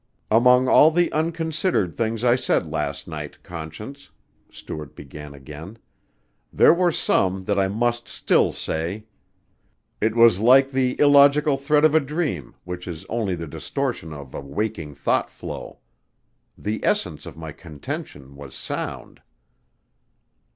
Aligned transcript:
"Among 0.31 0.67
all 0.67 0.89
the 0.89 1.11
unconsidered 1.11 1.95
things 1.95 2.23
I 2.23 2.35
said 2.35 2.65
last 2.65 3.07
night, 3.07 3.37
Conscience," 3.43 4.09
Stuart 4.49 4.95
began 4.95 5.35
again, 5.35 5.77
"there 6.51 6.73
were 6.73 6.91
some 6.91 7.43
that 7.43 7.59
I 7.59 7.67
must 7.67 8.07
still 8.07 8.51
say. 8.51 9.05
It 10.01 10.15
was 10.15 10.39
like 10.39 10.71
the 10.71 10.99
illogical 10.99 11.55
thread 11.55 11.85
of 11.85 11.93
a 11.93 11.99
dream 11.99 12.55
which 12.63 12.87
is 12.87 13.05
only 13.09 13.35
the 13.35 13.45
distortion 13.45 14.11
of 14.11 14.33
a 14.33 14.41
waking 14.41 14.95
thought 14.95 15.29
flow. 15.29 15.77
The 16.57 16.83
essence 16.83 17.27
of 17.27 17.37
my 17.37 17.51
contention 17.51 18.35
was 18.35 18.55
sound." 18.55 19.21